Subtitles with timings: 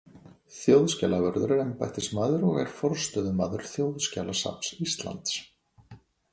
[0.53, 5.41] Þjóðskjalavörður er embættismaður og er forstöðumaður Þjóðskjalasafns Íslands.